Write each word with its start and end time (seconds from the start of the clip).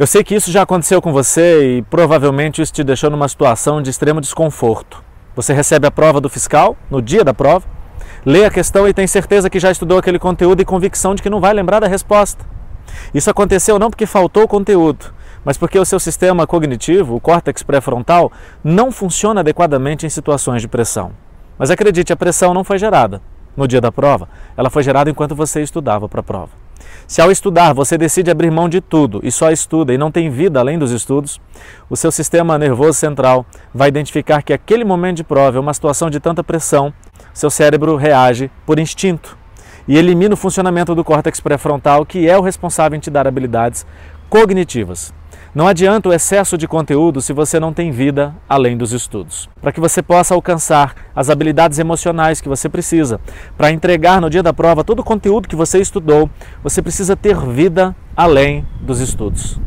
Eu 0.00 0.06
sei 0.06 0.24
que 0.24 0.34
isso 0.34 0.50
já 0.50 0.62
aconteceu 0.62 1.02
com 1.02 1.12
você 1.12 1.76
e 1.76 1.82
provavelmente 1.82 2.62
isso 2.62 2.72
te 2.72 2.82
deixou 2.82 3.10
numa 3.10 3.28
situação 3.28 3.82
de 3.82 3.90
extremo 3.90 4.18
desconforto. 4.18 5.04
Você 5.36 5.52
recebe 5.52 5.86
a 5.86 5.90
prova 5.90 6.22
do 6.22 6.30
fiscal 6.30 6.74
no 6.90 7.02
dia 7.02 7.22
da 7.22 7.34
prova, 7.34 7.68
lê 8.24 8.46
a 8.46 8.50
questão 8.50 8.88
e 8.88 8.94
tem 8.94 9.06
certeza 9.06 9.50
que 9.50 9.60
já 9.60 9.70
estudou 9.70 9.98
aquele 9.98 10.18
conteúdo 10.18 10.62
e 10.62 10.64
convicção 10.64 11.14
de 11.14 11.20
que 11.20 11.28
não 11.28 11.38
vai 11.38 11.52
lembrar 11.52 11.80
da 11.80 11.86
resposta. 11.86 12.46
Isso 13.12 13.28
aconteceu 13.28 13.78
não 13.78 13.90
porque 13.90 14.06
faltou 14.06 14.48
conteúdo, 14.48 15.12
mas 15.44 15.58
porque 15.58 15.78
o 15.78 15.84
seu 15.84 16.00
sistema 16.00 16.46
cognitivo, 16.46 17.16
o 17.16 17.20
córtex 17.20 17.62
pré-frontal, 17.62 18.32
não 18.64 18.90
funciona 18.90 19.40
adequadamente 19.40 20.06
em 20.06 20.08
situações 20.08 20.62
de 20.62 20.68
pressão. 20.68 21.12
Mas 21.58 21.70
acredite, 21.70 22.10
a 22.10 22.16
pressão 22.16 22.54
não 22.54 22.64
foi 22.64 22.78
gerada 22.78 23.20
no 23.54 23.68
dia 23.68 23.82
da 23.82 23.92
prova, 23.92 24.30
ela 24.56 24.70
foi 24.70 24.82
gerada 24.82 25.10
enquanto 25.10 25.36
você 25.36 25.60
estudava 25.60 26.08
para 26.08 26.20
a 26.20 26.24
prova. 26.24 26.59
Se 27.06 27.20
ao 27.20 27.30
estudar 27.30 27.72
você 27.72 27.98
decide 27.98 28.30
abrir 28.30 28.50
mão 28.50 28.68
de 28.68 28.80
tudo 28.80 29.20
e 29.22 29.32
só 29.32 29.50
estuda 29.50 29.92
e 29.92 29.98
não 29.98 30.10
tem 30.10 30.30
vida 30.30 30.60
além 30.60 30.78
dos 30.78 30.90
estudos, 30.90 31.40
o 31.88 31.96
seu 31.96 32.12
sistema 32.12 32.58
nervoso 32.58 32.94
central 32.94 33.44
vai 33.74 33.88
identificar 33.88 34.42
que 34.42 34.52
aquele 34.52 34.84
momento 34.84 35.18
de 35.18 35.24
prova 35.24 35.58
é 35.58 35.60
uma 35.60 35.74
situação 35.74 36.08
de 36.08 36.20
tanta 36.20 36.44
pressão, 36.44 36.92
seu 37.34 37.50
cérebro 37.50 37.96
reage 37.96 38.50
por 38.64 38.78
instinto 38.78 39.36
e 39.88 39.96
elimina 39.96 40.34
o 40.34 40.36
funcionamento 40.36 40.94
do 40.94 41.02
córtex 41.02 41.40
pré-frontal, 41.40 42.06
que 42.06 42.28
é 42.28 42.38
o 42.38 42.42
responsável 42.42 42.96
em 42.96 43.00
te 43.00 43.10
dar 43.10 43.26
habilidades 43.26 43.84
cognitivas. 44.28 45.12
Não 45.52 45.66
adianta 45.66 46.08
o 46.08 46.12
excesso 46.12 46.56
de 46.56 46.68
conteúdo 46.68 47.20
se 47.20 47.32
você 47.32 47.58
não 47.58 47.72
tem 47.72 47.90
vida 47.90 48.32
além 48.48 48.76
dos 48.76 48.92
estudos. 48.92 49.48
Para 49.60 49.72
que 49.72 49.80
você 49.80 50.00
possa 50.00 50.32
alcançar 50.32 50.94
as 51.14 51.28
habilidades 51.28 51.80
emocionais 51.80 52.40
que 52.40 52.48
você 52.48 52.68
precisa 52.68 53.20
para 53.56 53.72
entregar 53.72 54.20
no 54.20 54.30
dia 54.30 54.44
da 54.44 54.52
prova 54.52 54.84
todo 54.84 55.00
o 55.00 55.04
conteúdo 55.04 55.48
que 55.48 55.56
você 55.56 55.80
estudou, 55.80 56.30
você 56.62 56.80
precisa 56.80 57.16
ter 57.16 57.36
vida 57.36 57.96
além 58.16 58.64
dos 58.80 59.00
estudos. 59.00 59.60